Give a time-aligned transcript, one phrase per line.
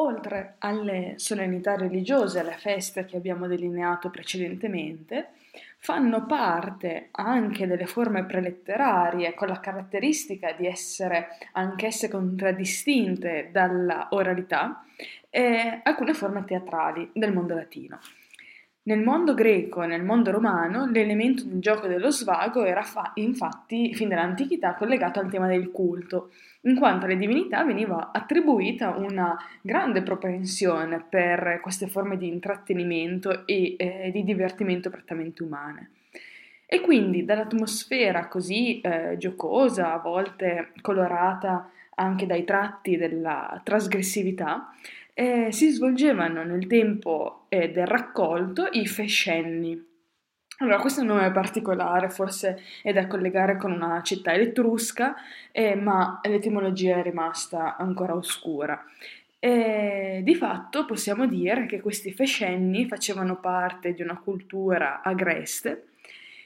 [0.00, 5.30] Oltre alle solennità religiose, alle feste che abbiamo delineato precedentemente,
[5.78, 14.84] fanno parte anche delle forme preletterarie con la caratteristica di essere anch'esse contraddistinte dalla oralità,
[15.30, 17.98] eh, alcune forme teatrali del mondo latino.
[18.88, 23.92] Nel mondo greco e nel mondo romano l'elemento del gioco dello svago era fa- infatti
[23.92, 26.30] fin dall'antichità collegato al tema del culto,
[26.62, 33.74] in quanto alle divinità veniva attribuita una grande propensione per queste forme di intrattenimento e
[33.76, 35.90] eh, di divertimento prettamente umane.
[36.64, 44.72] E quindi dall'atmosfera così eh, giocosa, a volte colorata anche dai tratti della trasgressività,
[45.18, 49.84] eh, si svolgevano nel tempo eh, del raccolto i fescenni.
[50.58, 55.16] Allora, questo è nome particolare, forse è da collegare con una città etrusca,
[55.50, 58.80] eh, ma l'etimologia è rimasta ancora oscura.
[59.40, 65.88] E, di fatto possiamo dire che questi fescenni facevano parte di una cultura agreste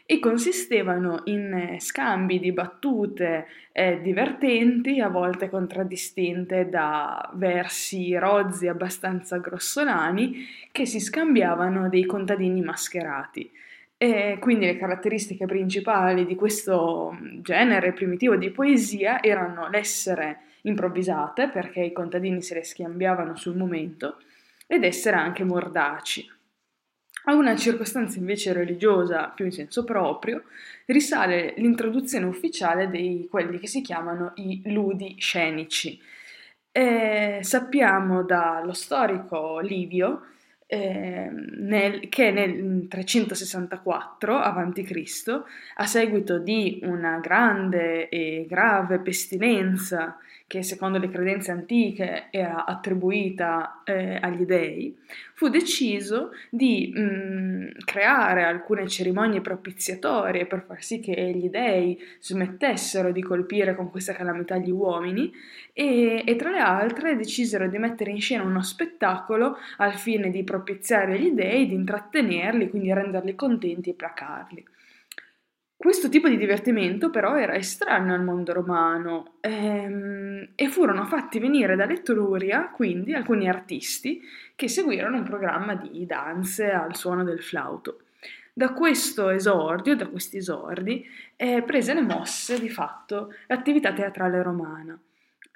[0.06, 8.69] e consistevano in eh, scambi di battute eh, divertenti, a volte contraddistinte da versi rozzi
[8.69, 13.50] abbastanza grossolani, che si scambiavano dei contadini mascherati.
[13.97, 21.48] E quindi le caratteristiche principali di questo mm, genere primitivo di poesia erano l'essere improvvisate,
[21.48, 24.19] perché i contadini se le scambiavano sul momento,
[24.66, 26.28] ed essere anche mordaci.
[27.25, 30.42] A una circostanza invece religiosa più in senso proprio
[30.87, 36.00] risale l'introduzione ufficiale di quelli che si chiamano i ludi scenici.
[36.73, 40.23] E sappiamo dallo storico Livio
[40.67, 45.43] eh, nel, che nel 364 a.C.,
[45.77, 53.83] a seguito di una grande e grave pestilenza che secondo le credenze antiche era attribuita
[53.84, 54.95] eh, agli dei,
[55.42, 63.10] fu deciso di mh, creare alcune cerimonie propiziatorie per far sì che gli dei smettessero
[63.10, 65.32] di colpire con questa calamità gli uomini
[65.72, 70.44] e, e tra le altre decisero di mettere in scena uno spettacolo al fine di
[70.44, 74.64] propiziare gli dei, di intrattenerli, quindi renderli contenti e placarli.
[75.82, 81.75] Questo tipo di divertimento però era estraneo al mondo romano ehm, e furono fatti venire
[81.75, 84.22] dall'Etruria quindi alcuni artisti
[84.54, 88.03] che seguirono un programma di danze al suono del flauto.
[88.53, 91.04] Da questo esordio, da questi esordi,
[91.34, 94.97] eh, prese le mosse di fatto l'attività teatrale romana.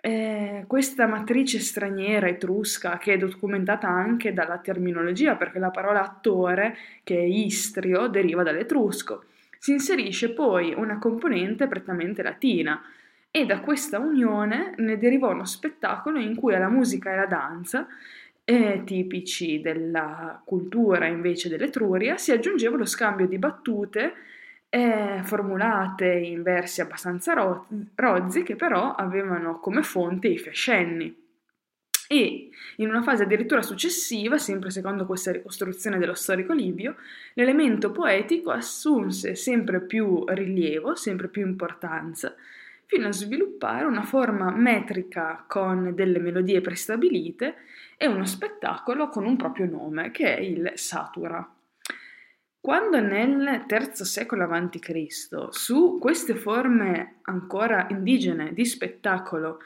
[0.00, 6.76] Eh, questa matrice straniera etrusca, che è documentata anche dalla terminologia, perché la parola attore,
[7.04, 9.22] che è istrio, deriva dall'etrusco,
[9.66, 12.80] si inserisce poi una componente prettamente latina
[13.32, 17.88] e da questa unione ne derivò uno spettacolo in cui alla musica e alla danza,
[18.44, 24.12] eh, tipici della cultura invece dell'Etruria, si aggiungeva lo scambio di battute
[24.68, 27.34] eh, formulate in versi abbastanza
[27.96, 31.25] rozzi che però avevano come fonte i fescenni
[32.08, 36.96] e in una fase addirittura successiva, sempre secondo questa ricostruzione dello storico Livio,
[37.34, 42.34] l'elemento poetico assunse sempre più rilievo, sempre più importanza,
[42.84, 47.56] fino a sviluppare una forma metrica con delle melodie prestabilite
[47.96, 51.50] e uno spettacolo con un proprio nome, che è il Satura.
[52.60, 55.06] Quando nel III secolo a.C.
[55.50, 59.60] su queste forme ancora indigene di spettacolo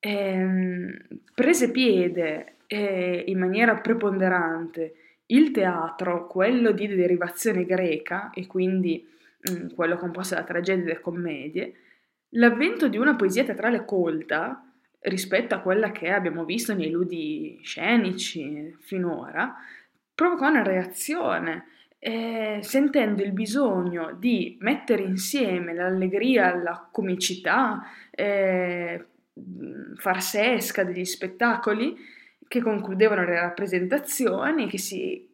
[0.00, 0.96] ehm,
[1.34, 4.94] prese piede eh, in maniera preponderante
[5.26, 9.06] il teatro, quello di derivazione greca e quindi
[9.40, 11.74] mh, mm, quello composto da tragedie e commedie,
[12.30, 14.64] l'avvento di una poesia teatrale colta
[15.02, 19.54] rispetto a quella che abbiamo visto nei ludi scenici finora,
[20.14, 21.66] provocò una reazione,
[21.98, 29.06] eh, sentendo il bisogno di mettere insieme l'allegria, la comicità, eh,
[29.96, 31.96] farsesca degli spettacoli
[32.48, 35.28] che concludevano le rappresentazioni che si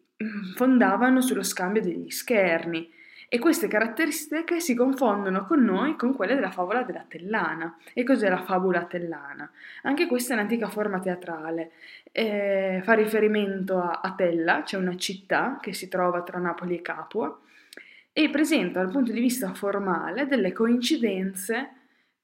[0.55, 2.91] fondavano sullo scambio degli scherni
[3.29, 7.77] e queste caratteristiche si confondono con noi con quelle della favola della Tellana.
[7.93, 9.51] E cos'è la fabula tellana?
[9.83, 11.73] Anche questa è un'antica forma teatrale.
[12.13, 16.77] Eh, fa riferimento a, a Tella, c'è cioè una città che si trova tra Napoli
[16.77, 17.37] e Capua,
[18.13, 21.71] e presenta dal punto di vista formale delle coincidenze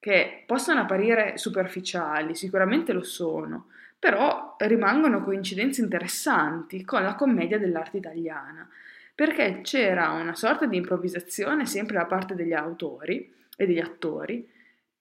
[0.02, 3.68] che possono apparire superficiali, sicuramente lo sono,
[4.00, 8.68] però rimangono coincidenze interessanti con la commedia dell'arte italiana,
[9.14, 14.44] perché c'era una sorta di improvvisazione sempre da parte degli autori e degli attori,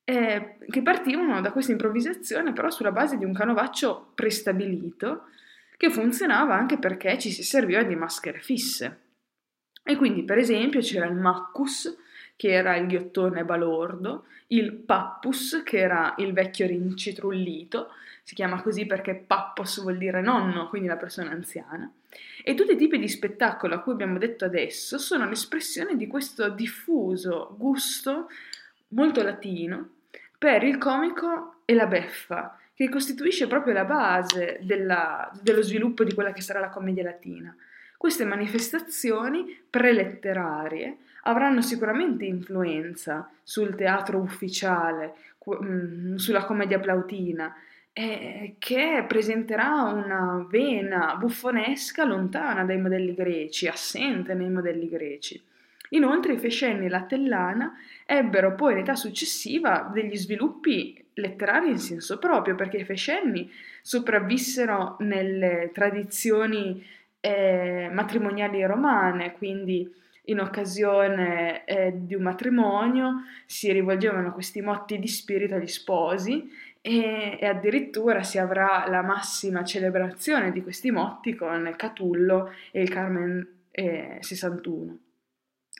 [0.03, 5.29] eh, che partivano da questa improvvisazione però sulla base di un canovaccio prestabilito
[5.77, 8.99] che funzionava anche perché ci si serviva di maschere fisse.
[9.83, 11.97] E quindi per esempio c'era il Maccus,
[12.35, 17.89] che era il ghiottone balordo, il Pappus, che era il vecchio rincitrullito,
[18.23, 21.91] si chiama così perché Pappos vuol dire nonno, quindi la persona anziana.
[22.43, 26.49] E tutti i tipi di spettacolo a cui abbiamo detto adesso sono l'espressione di questo
[26.49, 28.29] diffuso gusto
[28.89, 29.89] molto latino
[30.37, 36.13] per il comico e la beffa, che costituisce proprio la base della, dello sviluppo di
[36.13, 37.55] quella che sarà la commedia latina.
[37.95, 45.13] Queste manifestazioni preletterarie avranno sicuramente influenza sul teatro ufficiale,
[45.63, 47.55] mm, sulla commedia plautina,
[47.93, 55.41] eh, che presenterà una vena buffonesca lontana dai modelli greci, assente nei modelli greci.
[55.89, 57.73] Inoltre i Fescenni e la Tellana
[58.05, 63.51] ebbero poi in età successiva degli sviluppi letterari in senso proprio, perché i Fescenni
[63.81, 66.81] sopravvissero nelle tradizioni
[67.19, 69.89] eh, matrimoniali romane, quindi
[70.25, 76.49] in occasione eh, di un matrimonio si rivolgevano questi motti di spirito agli sposi
[76.81, 82.89] e, e, addirittura si avrà la massima celebrazione di questi motti con Catullo e il
[82.89, 84.97] Carmen eh, 61.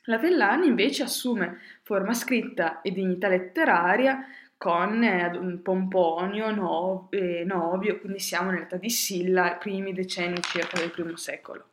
[0.05, 4.25] La Tellani invece assume forma scritta e dignità letteraria
[4.57, 10.91] con eh, Pomponio, no, eh, Novio, quindi siamo nell'età di Silla, primi decenni circa del
[10.91, 11.65] primo secolo.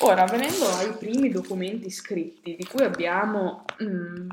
[0.00, 4.28] Ora, venendo ai primi documenti scritti, di cui abbiamo mh, mm,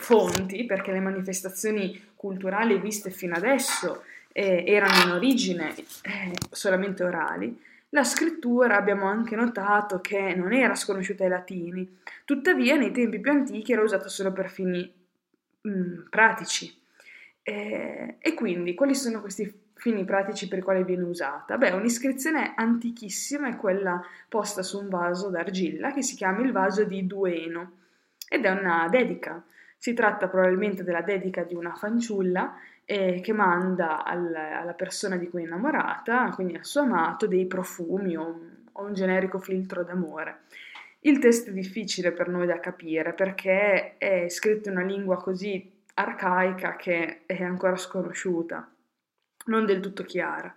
[0.00, 4.02] fonti, perché le manifestazioni culturali viste fino adesso
[4.32, 7.60] eh, erano in origine eh, solamente orali,
[7.90, 13.30] la scrittura abbiamo anche notato che non era sconosciuta ai latini, tuttavia nei tempi più
[13.30, 14.90] antichi era usata solo per fini
[15.60, 16.80] mh, mm, pratici.
[17.42, 21.58] Eh, e quindi quali sono questi fini pratici per i quali viene usata?
[21.58, 26.84] Beh, un'iscrizione antichissima è quella posta su un vaso d'argilla che si chiama il vaso
[26.84, 27.72] di Dueno
[28.28, 29.42] ed è una dedica.
[29.76, 35.28] Si tratta probabilmente della dedica di una fanciulla eh, che manda al, alla persona di
[35.28, 40.42] cui è innamorata, quindi al suo amato, dei profumi o o un generico filtro d'amore.
[41.00, 45.70] Il testo è difficile per noi da capire perché è scritto in una lingua così
[45.94, 48.71] arcaica che è ancora sconosciuta
[49.46, 50.54] non del tutto chiara.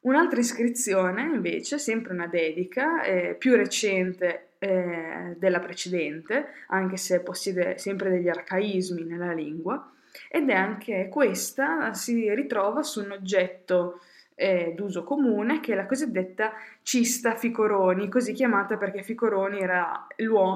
[0.00, 7.76] Un'altra iscrizione, invece, sempre una dedica, eh, più recente eh, della precedente, anche se possiede
[7.78, 9.92] sempre degli arcaismi nella lingua,
[10.28, 14.00] ed è anche questa, si ritrova su un oggetto
[14.36, 16.52] eh, d'uso comune che è la cosiddetta
[16.82, 20.06] cista Ficoroni, così chiamata perché Ficoroni era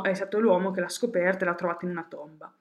[0.03, 2.53] è stato l'uomo che l'ha scoperta e l'ha trovata in una tomba.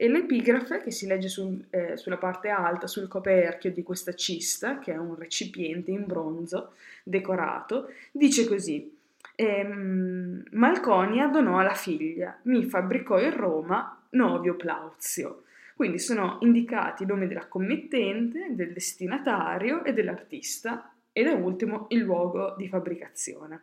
[0.00, 4.78] E l'epigrafe, che si legge sul, eh, sulla parte alta, sul coperchio di questa cista,
[4.78, 8.96] che è un recipiente in bronzo decorato, dice così:
[9.34, 15.42] ehm, Malconia donò alla figlia, mi fabbricò in Roma Novio Plauzio.
[15.74, 22.02] Quindi sono indicati i nomi della committente, del destinatario e dell'artista e da ultimo il
[22.02, 23.62] luogo di fabbricazione.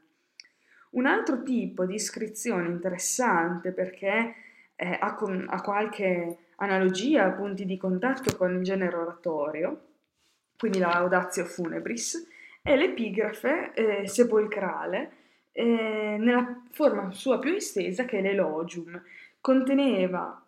[0.90, 4.36] Un altro tipo di iscrizione interessante perché
[4.76, 9.82] eh, ha, con, ha, qualche analogia, punti di contatto con il genere oratorio,
[10.58, 12.28] quindi la Laudatio Funebris,
[12.62, 15.12] è l'epigrafe eh, sepolcrale
[15.52, 19.02] eh, nella forma sua più estesa che è l'elogium.
[19.40, 20.45] Conteneva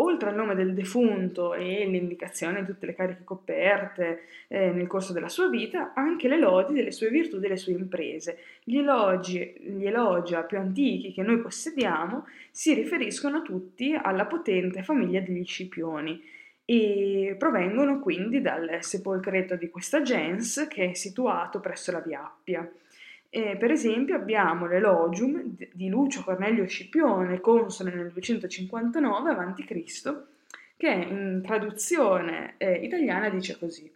[0.00, 5.12] oltre al nome del defunto e l'indicazione di tutte le cariche coperte eh, nel corso
[5.12, 8.38] della sua vita, anche le lodi delle sue virtù e delle sue imprese.
[8.64, 15.20] Gli elogi, gli elogi più antichi che noi possediamo si riferiscono tutti alla potente famiglia
[15.20, 16.22] degli Scipioni
[16.64, 22.70] e provengono quindi dal sepolcreto di questa gens che è situato presso la Via Appia.
[23.32, 30.22] E, per esempio abbiamo l'Elogium di Lucio Cornelio Scipione, console nel 259 a.C.,
[30.76, 33.90] che in traduzione eh, italiana dice così.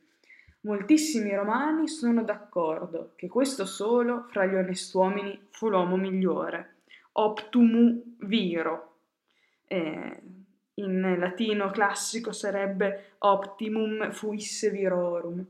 [0.61, 6.77] Moltissimi romani sono d'accordo che questo solo fra gli onest'uomini fu l'uomo migliore,
[7.13, 8.97] optumu viro.
[9.67, 10.21] Eh,
[10.75, 15.45] in latino classico sarebbe optimum fuisse virorum.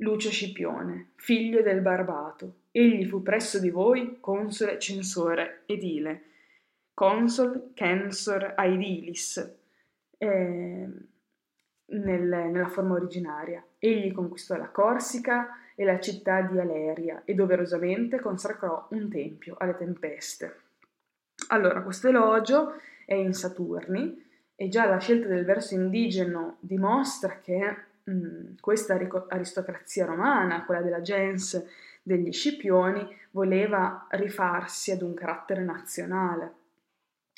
[0.00, 6.24] Lucio Scipione, figlio del Barbato, Egli fu presso di voi console, censore, edile,
[6.92, 9.38] consol, censor, aedilis,
[10.18, 10.86] eh,
[11.86, 13.64] nel, nella forma originaria.
[13.78, 19.76] Egli conquistò la Corsica e la città di Aleria e doverosamente consacrò un tempio alle
[19.78, 20.56] tempeste.
[21.48, 22.74] Allora, questo elogio
[23.06, 24.22] è in Saturni
[24.54, 31.00] e già la scelta del verso indigeno dimostra che mh, questa aristocrazia romana, quella della
[31.00, 31.64] gens
[32.06, 36.52] degli Scipioni, voleva rifarsi ad un carattere nazionale.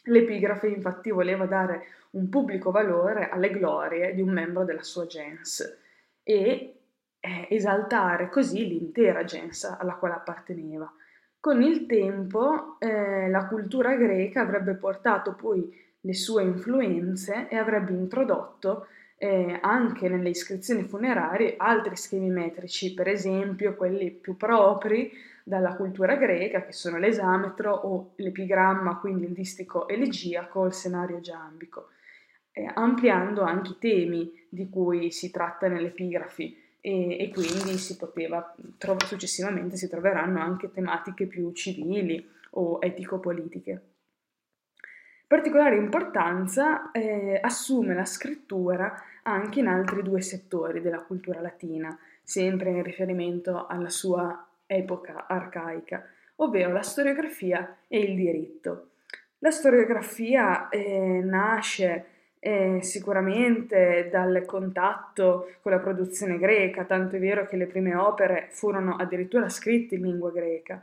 [0.05, 5.79] L'epigrafe infatti voleva dare un pubblico valore alle glorie di un membro della sua gens
[6.23, 6.75] e
[7.19, 10.93] eh, esaltare così l'intera gens alla quale apparteneva.
[11.41, 17.93] Con il tempo eh, la cultura greca avrebbe portato poi le sue influenze e avrebbe
[17.93, 25.75] introdotto eh, anche nelle iscrizioni funerarie altri schemi metrici, per esempio quelli più propri dalla
[25.75, 31.89] cultura greca, che sono l'esametro o l'epigramma, quindi il distico elegiaco il senario giambico,
[32.53, 37.97] eh, ampliando anche i temi di cui si tratta nelle epigrafi e, e quindi si
[37.97, 43.83] poteva, tro- successivamente si troveranno anche tematiche più civili o etico-politiche.
[45.29, 52.71] Particolare importanza eh, assume la scrittura anche in altri due settori della cultura latina, sempre
[52.71, 56.03] in riferimento alla sua epoca arcaica,
[56.37, 58.93] ovvero la storiografia e il diritto.
[59.41, 62.07] La storiografia eh, nasce
[62.39, 68.49] eh, sicuramente dal contatto con la produzione greca, tanto è vero che le prime opere
[68.53, 70.83] furono addirittura scritte in lingua greca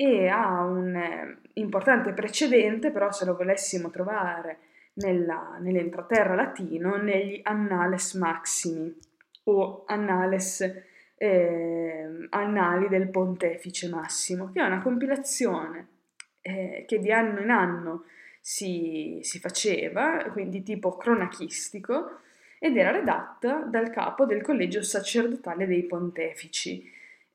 [0.00, 4.58] e ha un eh, importante precedente, però se lo volessimo trovare
[4.94, 8.96] nella, nell'entroterra latino, negli Annales Maximi
[9.44, 10.60] o Annales,
[11.16, 15.88] eh, Annali del Pontefice Massimo, che è una compilazione
[16.42, 18.04] eh, che di anno in anno
[18.40, 22.20] si, si faceva, quindi tipo cronachistico,
[22.60, 26.88] ed era redatta dal capo del collegio sacerdotale dei pontefici,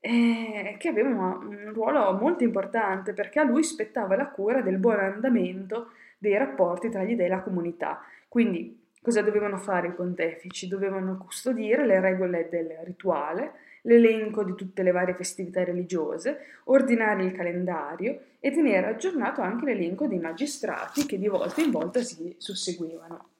[0.05, 4.99] eh, che aveva un ruolo molto importante perché a lui spettava la cura del buon
[4.99, 8.03] andamento dei rapporti tra gli dei e la comunità.
[8.27, 10.67] Quindi cosa dovevano fare i pontefici?
[10.67, 17.31] Dovevano custodire le regole del rituale, l'elenco di tutte le varie festività religiose, ordinare il
[17.31, 23.32] calendario e tenere aggiornato anche l'elenco dei magistrati che di volta in volta si susseguivano.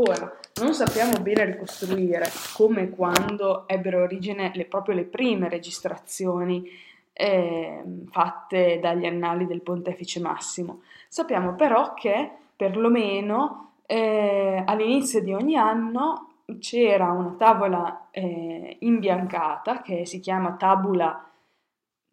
[0.00, 6.70] Ora, non sappiamo bene ricostruire come e quando ebbero origine le, proprio le prime registrazioni
[7.12, 10.82] eh, fatte dagli annali del Pontefice Massimo.
[11.08, 20.06] Sappiamo però che perlomeno eh, all'inizio di ogni anno c'era una tavola eh, imbiancata che
[20.06, 21.28] si chiama tabula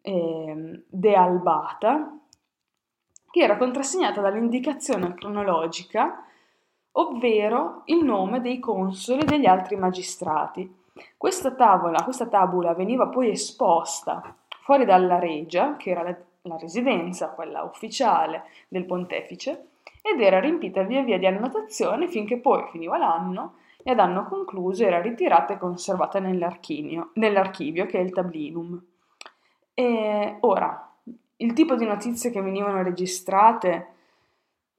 [0.02, 2.18] eh, de albata,
[3.30, 6.25] che era contrassegnata dall'indicazione cronologica
[6.98, 10.84] ovvero il nome dei consoli e degli altri magistrati.
[11.16, 17.30] Questa tavola, questa tabula veniva poi esposta fuori dalla regia, che era la, la residenza,
[17.30, 19.68] quella ufficiale del pontefice,
[20.02, 24.84] ed era riempita via via di annotazioni finché poi finiva l'anno e ad anno concluso
[24.84, 28.82] era ritirata e conservata nell'archivio, che è il tablinum.
[29.74, 30.92] E ora,
[31.36, 33.88] il tipo di notizie che venivano registrate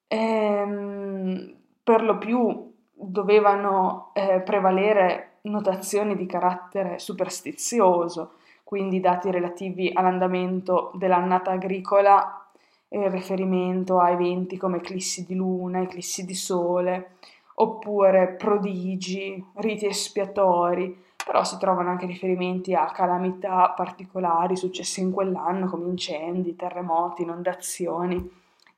[0.07, 1.56] ehm,
[1.87, 8.33] per lo più dovevano eh, prevalere notazioni di carattere superstizioso,
[8.65, 12.45] quindi dati relativi all'andamento dell'annata agricola
[12.89, 17.11] in riferimento a eventi come eclissi di luna, eclissi di sole,
[17.55, 25.67] oppure prodigi, riti espiatori, però si trovano anche riferimenti a calamità particolari successe in quell'anno
[25.67, 28.29] come incendi, terremoti, inondazioni.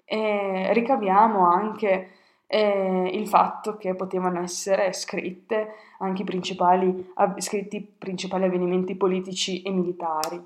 [0.06, 2.10] E ricaviamo anche
[2.52, 9.70] eh, il fatto che potevano essere scritte anche i principali, scritti principali avvenimenti politici e
[9.70, 10.44] militari.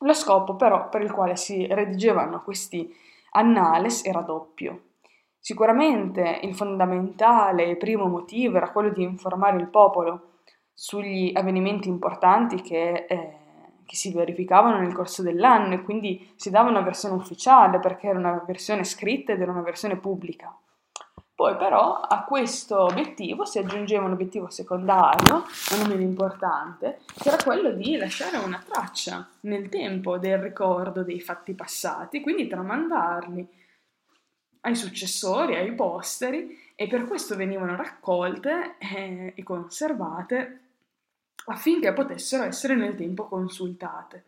[0.00, 2.94] Lo scopo però per il quale si redigevano questi
[3.30, 4.90] annales era doppio.
[5.38, 10.40] Sicuramente il fondamentale e primo motivo era quello di informare il popolo
[10.74, 13.36] sugli avvenimenti importanti che, eh,
[13.86, 18.18] che, si verificavano nel corso dell'anno e quindi si dava una versione ufficiale perché era
[18.18, 20.54] una versione scritta ed era una versione pubblica.
[21.42, 25.44] Poi però a questo obiettivo si aggiungeva un obiettivo secondario,
[25.76, 31.20] non meno importante, che era quello di lasciare una traccia nel tempo del ricordo dei
[31.20, 33.48] fatti passati, quindi tramandarli
[34.60, 40.60] ai successori, ai posteri, e per questo venivano raccolte eh, e conservate
[41.46, 44.26] affinché potessero essere nel tempo consultate.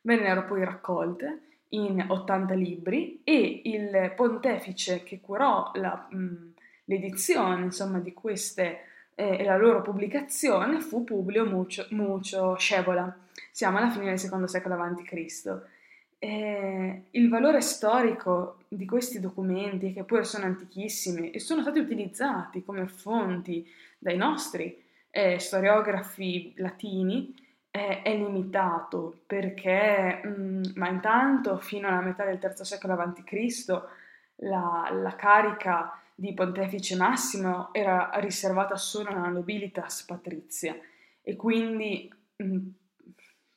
[0.00, 6.54] Vennero poi raccolte in 80 libri e il pontefice che curò la, mh,
[6.86, 8.80] l'edizione insomma, di queste
[9.14, 13.14] eh, e la loro pubblicazione fu Publio Mucio, Mucio Scevola.
[13.50, 15.60] Siamo alla fine del secondo secolo a.C.
[16.18, 22.62] eh, il valore storico di questi documenti, che pure sono antichissimi e sono stati utilizzati
[22.62, 23.66] come fonti
[23.98, 27.34] dai nostri eh, storiografi latini,
[27.70, 33.82] eh, è limitato perché, mh, mm, ma intanto fino alla metà del III secolo a.C.
[34.40, 40.74] La, la carica di pontefice massimo era riservata solo alla nobilitas patrizia
[41.20, 42.10] e quindi
[42.42, 42.68] mm,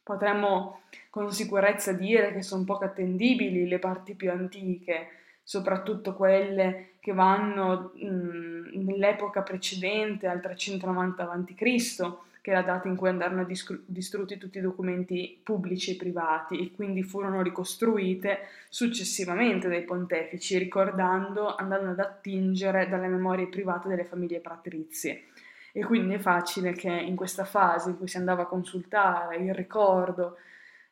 [0.03, 5.07] potremmo con sicurezza dire che sono poco attendibili le parti più antiche,
[5.41, 12.95] soprattutto quelle che vanno mh, nell'epoca precedente al 390 a.C., che è la data in
[12.95, 19.67] cui andarono discru- distrutti tutti i documenti pubblici e privati e quindi furono ricostruite successivamente
[19.67, 25.25] dai pontefici, ricordando, andando ad attingere dalle memorie private delle famiglie patrizie.
[25.71, 29.53] E quindi è facile che in questa fase in cui si andava a consultare il
[29.53, 30.37] ricordo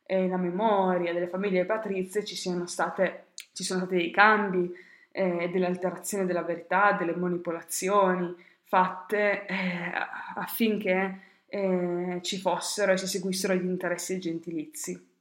[0.06, 4.72] e la memoria delle famiglie patrizie ci state, ci sono stati dei cambi,
[5.12, 9.92] eh, delle alterazioni della verità, delle manipolazioni fatte eh,
[10.36, 15.16] affinché eh, ci fossero e si seguissero gli interessi gentilizi.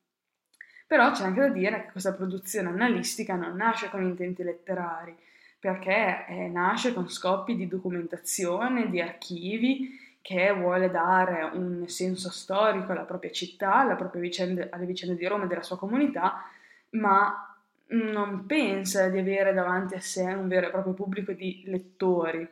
[0.87, 5.17] Però c'è anche da dire che questa produzione analistica non nasce con intenti letterari,
[5.59, 12.93] perché eh, nasce con scopi di documentazione, di archivi, che vuole dare un senso storico
[12.93, 16.43] alla propria città, alla propria vicende, alle vicende di Roma e della sua comunità,
[16.91, 17.57] ma
[17.89, 22.49] non pensa di avere davanti a sé un vero e proprio pubblico di lettori.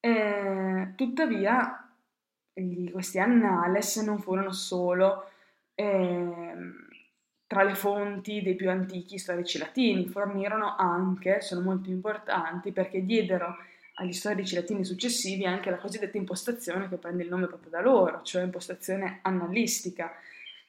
[0.00, 1.91] Eh, tuttavia,
[2.54, 5.30] gli, questi annales non furono solo
[5.74, 6.54] eh,
[7.46, 13.56] tra le fonti dei più antichi storici latini, fornirono anche, sono molto importanti perché diedero
[13.96, 18.22] agli storici latini successivi anche la cosiddetta impostazione che prende il nome proprio da loro,
[18.22, 20.12] cioè impostazione annalistica,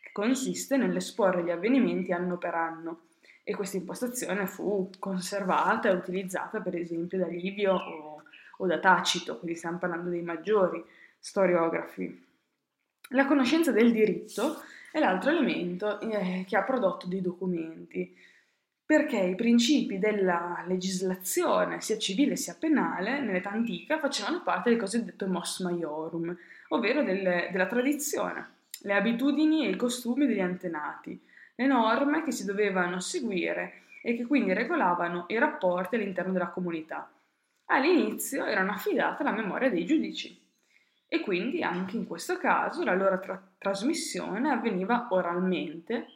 [0.02, 3.00] che consiste nell'esporre gli avvenimenti anno per anno.
[3.46, 8.24] E questa impostazione fu conservata e utilizzata per esempio da Livio o,
[8.58, 10.84] o da Tacito, quindi stiamo parlando dei maggiori
[11.24, 12.22] storiografi.
[13.12, 18.14] La conoscenza del diritto è l'altro elemento eh, che ha prodotto dei documenti
[18.86, 25.26] perché i principi della legislazione, sia civile sia penale, nell'età antica facevano parte del cosiddetto
[25.26, 28.50] mos maiorum, ovvero del, della tradizione,
[28.82, 31.18] le abitudini e i costumi degli antenati,
[31.56, 37.10] le norme che si dovevano seguire e che quindi regolavano i rapporti all'interno della comunità.
[37.68, 40.42] All'inizio erano affidate alla memoria dei giudici
[41.14, 46.08] e quindi anche in questo caso la loro tra- trasmissione avveniva oralmente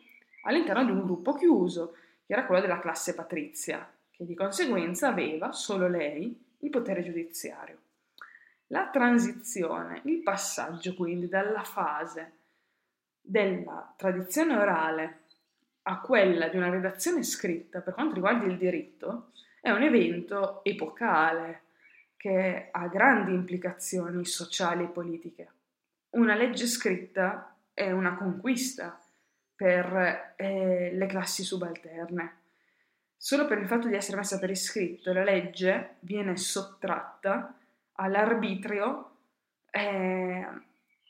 [0.41, 1.93] all'interno di un gruppo chiuso,
[2.25, 7.77] che era quello della classe patrizia, che di conseguenza aveva solo lei il potere giudiziario.
[8.69, 12.31] La transizione, il passaggio quindi dalla fase
[13.21, 15.19] della tradizione orale
[15.83, 19.29] a quella di una redazione scritta per quanto riguarda il diritto
[19.61, 21.65] è un evento epocale
[22.17, 25.51] che ha grandi implicazioni sociali e politiche.
[26.11, 28.99] Una legge scritta è una conquista
[29.55, 32.35] per eh, le classi subalterne.
[33.15, 37.55] Solo per il fatto di essere messa per iscritto, la legge viene sottratta
[37.93, 39.11] all'arbitrio
[39.71, 40.47] eh,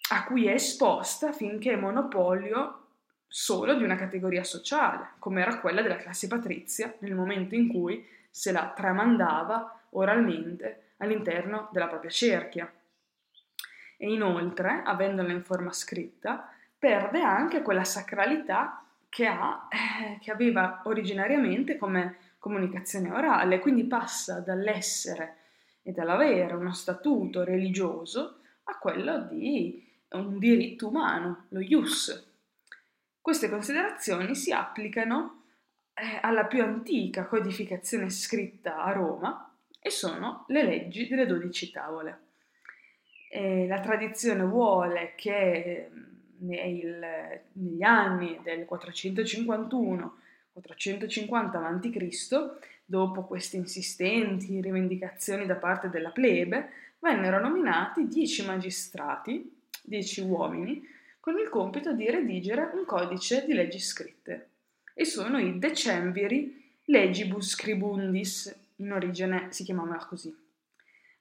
[0.09, 2.83] a cui è esposta finché è monopolio
[3.27, 8.05] solo di una categoria sociale, come era quella della classe patrizia nel momento in cui
[8.29, 12.71] se la tramandava oralmente all'interno della propria cerchia.
[13.97, 20.81] E inoltre, avendola in forma scritta, perde anche quella sacralità che, ha, eh, che aveva
[20.85, 25.37] originariamente come comunicazione orale, quindi passa dall'essere
[25.81, 32.25] e dall'avere uno statuto religioso a quello di un diritto umano, lo ius.
[33.19, 35.43] Queste considerazioni si applicano
[35.93, 42.19] eh, alla più antica codificazione scritta a Roma e sono le leggi delle dodici tavole.
[43.29, 45.89] E la tradizione vuole che
[46.39, 50.09] nel, negli anni del 451-450
[51.55, 60.81] a.C., dopo queste insistenti rivendicazioni da parte della plebe, vennero nominati dieci magistrati, dieci uomini,
[61.19, 64.49] con il compito di redigere un codice di leggi scritte.
[64.93, 70.35] E sono i Decemviri Legibus Scribundis, in origine si chiamava così.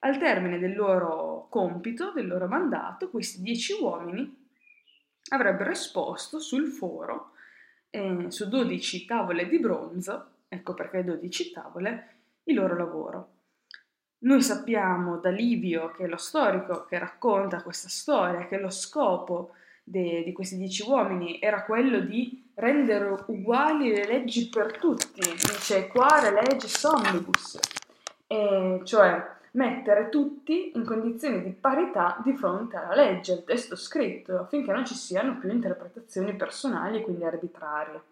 [0.01, 4.45] Al termine del loro compito, del loro mandato, questi dieci uomini
[5.31, 7.33] avrebbero esposto sul foro,
[7.91, 12.09] eh, su 12 tavole di bronzo, ecco perché 12 tavole,
[12.45, 13.31] il loro lavoro.
[14.19, 19.53] Noi sappiamo da Livio, che è lo storico che racconta questa storia, che lo scopo
[19.83, 25.89] de, di questi dieci uomini era quello di rendere uguali le leggi per tutti, dice
[25.89, 27.59] quare legge omnibus,
[28.27, 34.39] e cioè mettere tutti in condizioni di parità di fronte alla legge, al testo scritto,
[34.39, 38.03] affinché non ci siano più interpretazioni personali e quindi arbitrarie.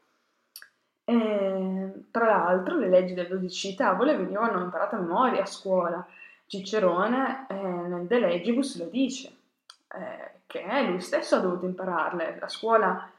[1.05, 6.07] E, tra l'altro le leggi delle 12 tavole venivano imparate a memoria a scuola.
[6.47, 9.33] Cicerone eh, nel De Legibus lo dice,
[9.95, 12.39] eh, che lui stesso ha dovuto impararle.
[12.41, 13.11] La scuola,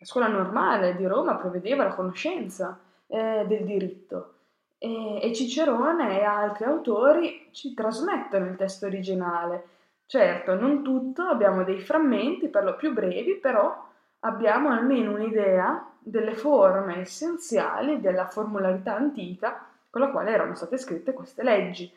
[0.00, 4.34] la scuola normale di Roma prevedeva la conoscenza eh, del diritto
[4.78, 9.66] e, e Cicerone e altri autori ci trasmettono il testo originale.
[10.06, 13.88] Certo, non tutto, abbiamo dei frammenti per lo più brevi, però
[14.20, 21.12] abbiamo almeno un'idea delle forme essenziali della formularità antica con la quale erano state scritte
[21.12, 21.92] queste leggi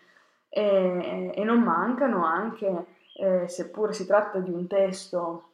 [0.50, 2.86] e, e non mancano anche,
[3.16, 5.50] eh, seppure si tratta di un testo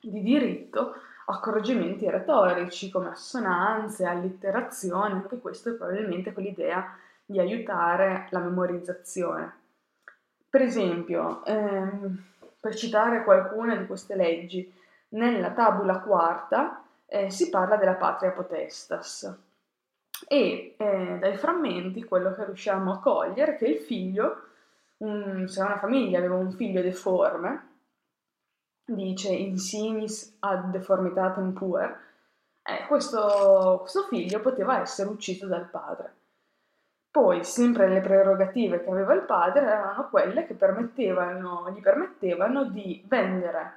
[0.00, 0.94] di diritto,
[1.30, 9.52] accorgimenti retorici come assonanze, allitterazione, anche questo è probabilmente con l'idea di aiutare la memorizzazione.
[10.48, 12.24] Per esempio, ehm,
[12.58, 14.72] per citare qualcuna di queste leggi,
[15.10, 19.46] nella tabula quarta eh, si parla della patria potestas
[20.26, 24.42] e eh, dai frammenti quello che riusciamo a cogliere è che il figlio,
[24.98, 27.66] un, se una famiglia aveva un figlio deforme,
[28.94, 31.98] dice insignis ad deformitatem puer,
[32.62, 36.14] eh, questo, questo figlio poteva essere ucciso dal padre.
[37.10, 43.02] Poi, sempre le prerogative che aveva il padre erano quelle che permettevano, gli permettevano di
[43.06, 43.72] vendere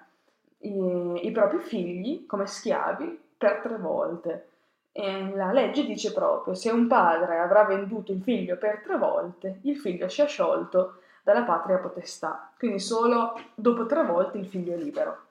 [0.59, 4.47] i, i propri figli come schiavi per tre volte.
[4.91, 9.59] E la legge dice proprio, se un padre avrà venduto il figlio per tre volte,
[9.61, 14.73] il figlio si è sciolto dalla patria potestà, quindi solo dopo tre volte il figlio
[14.73, 15.25] è libero.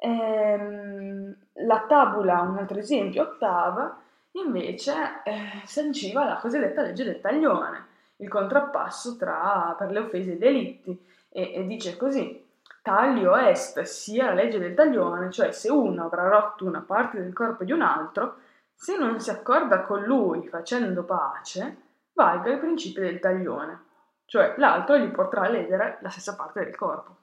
[0.00, 3.98] Ehm, la tabula, un altro esempio, ottava,
[4.32, 4.92] invece
[5.24, 10.38] eh, sanciva la cosiddetta legge del taglione, il contrappasso tra, per le offese e i
[10.38, 12.44] delitti, e, e dice così,
[12.82, 17.32] taglio est sia la legge del taglione, cioè se uno avrà rotto una parte del
[17.32, 18.36] corpo di un altro,
[18.74, 21.76] se non si accorda con lui facendo pace,
[22.12, 23.84] valga il principio del taglione
[24.26, 27.16] cioè l'altro gli potrà ledere la stessa parte del corpo.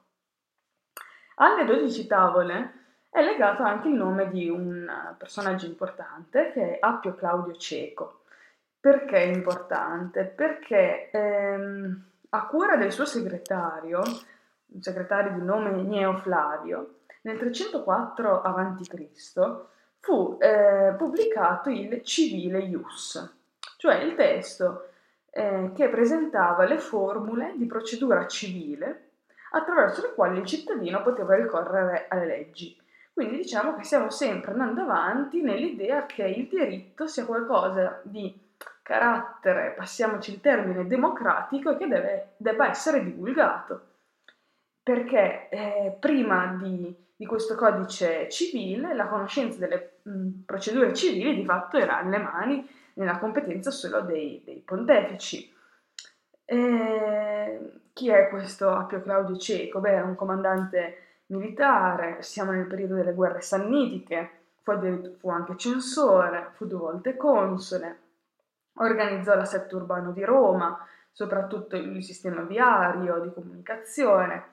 [1.36, 2.72] Alle 12 tavole
[3.10, 8.22] è legato anche il nome di un personaggio importante che è Appio Claudio Cieco.
[8.80, 10.24] Perché è importante?
[10.24, 14.02] Perché ehm, a cura del suo segretario,
[14.66, 19.08] un segretario di nome Gneo Flavio, nel 304 a.C.
[20.00, 23.36] fu eh, pubblicato il Civile Ius,
[23.78, 24.88] cioè il testo
[25.36, 29.10] eh, che presentava le formule di procedura civile
[29.50, 32.80] attraverso le quali il cittadino poteva ricorrere alle leggi.
[33.12, 38.32] Quindi diciamo che stiamo sempre andando avanti nell'idea che il diritto sia qualcosa di
[38.82, 43.86] carattere, passiamoci il termine, democratico e che deve, debba essere divulgato.
[44.82, 51.44] Perché eh, prima di, di, questo codice civile la conoscenza delle mh, procedure civili di
[51.44, 55.52] fatto era nelle mani nella competenza solo dei, dei pontefici.
[56.44, 59.80] E chi è questo Appio Claudio Cieco?
[59.80, 64.30] Beh, è un comandante militare, siamo nel periodo delle guerre sannitiche,
[64.62, 64.72] fu,
[65.18, 67.98] fu anche censore, fu due volte console,
[68.74, 74.52] organizzò l'assetto urbano di Roma, soprattutto il sistema viario, di comunicazione,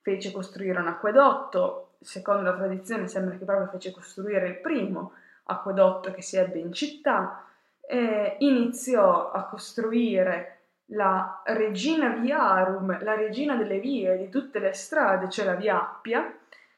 [0.00, 5.12] fece costruire un acquedotto, secondo la tradizione sembra che proprio fece costruire il primo
[5.44, 7.44] acquedotto che si ebbe in città,
[7.90, 10.58] eh, iniziò a costruire
[10.92, 16.32] la regina viarum, la regina delle vie di tutte le strade, cioè la via Appia,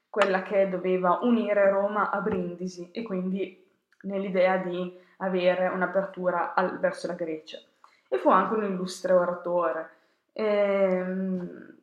[0.09, 3.63] quella che doveva unire Roma a Brindisi e quindi
[4.03, 7.59] nell'idea di avere un'apertura al, verso la Grecia.
[8.09, 9.91] E fu anche un illustre oratore.
[10.33, 11.77] Ehm,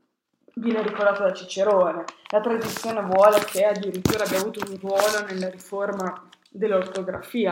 [0.55, 2.03] viene ricordato da Cicerone.
[2.31, 7.51] La tradizione vuole che addirittura abbia avuto un ruolo nella riforma dell'ortografia,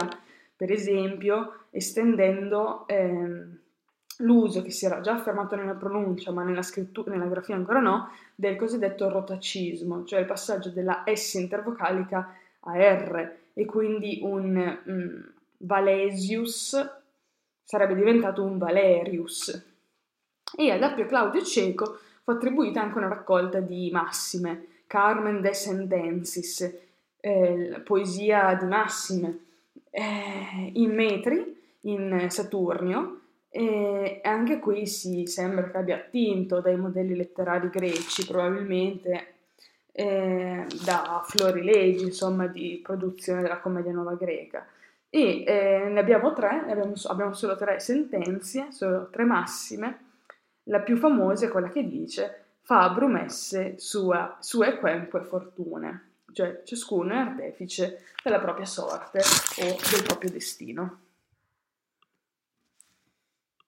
[0.58, 3.58] per esempio estendendo ehm,
[4.18, 8.10] l'uso che si era già affermato nella pronuncia, ma nella, scrittura, nella grafia ancora no,
[8.34, 15.32] del cosiddetto rotacismo, cioè il passaggio della S intervocalica a R e quindi un um,
[15.58, 16.90] Valesius
[17.64, 19.66] sarebbe diventato un Valerius.
[20.58, 26.74] E ad Appio Claudio Cieco fu attribuita anche una raccolta di massime, Carmen de Sentensis,
[27.20, 29.40] eh, poesia di massime,
[29.90, 37.16] eh, in metri, in Saturnio, e anche qui si sembra che abbia attinto dai modelli
[37.16, 39.34] letterari greci, probabilmente
[39.92, 44.68] eh, da florileggi, insomma, di produzione della commedia nuova greca.
[45.10, 50.06] E eh, ne abbiamo tre, abbiamo, abbiamo solo tre sentenze, solo tre massime.
[50.64, 56.07] La più famosa è quella che dice fa brumesse sua, sue quemque fortune,
[56.38, 61.00] cioè ciascuno è artefice della propria sorte o del proprio destino.